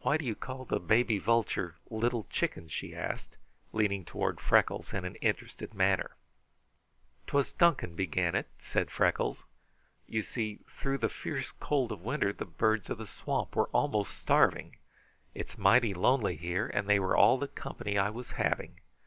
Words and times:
"Why 0.00 0.16
do 0.16 0.24
you 0.24 0.34
call 0.34 0.64
the 0.64 0.80
baby 0.80 1.18
vulture 1.18 1.76
'Little 1.90 2.24
Chicken'?" 2.30 2.68
she 2.70 2.94
asked, 2.96 3.36
leaning 3.70 4.02
toward 4.02 4.40
Freckles 4.40 4.94
in 4.94 5.04
an 5.04 5.16
interested 5.16 5.74
manner. 5.74 6.16
"'Twas 7.26 7.52
Duncan 7.52 7.94
began 7.94 8.34
it," 8.34 8.48
said 8.58 8.90
Freckles. 8.90 9.44
"You 10.06 10.22
see, 10.22 10.60
through 10.78 10.96
the 10.96 11.10
fierce 11.10 11.50
cold 11.60 11.92
of 11.92 12.00
winter 12.00 12.32
the 12.32 12.46
birds 12.46 12.88
of 12.88 12.96
the 12.96 13.06
swamp 13.06 13.54
were 13.54 13.68
almost 13.74 14.16
starving. 14.16 14.76
It 15.34 15.50
is 15.50 15.58
mighty 15.58 15.92
lonely 15.92 16.36
here, 16.36 16.68
and 16.72 16.88
they 16.88 16.98
were 16.98 17.14
all 17.14 17.36
the 17.36 17.48
company 17.48 17.98
I 17.98 18.08
was 18.08 18.30
having. 18.30 18.80